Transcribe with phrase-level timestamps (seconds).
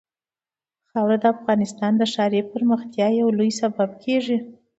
[0.89, 4.37] خاوره د افغانستان د ښاري پراختیا یو لوی سبب کېږي.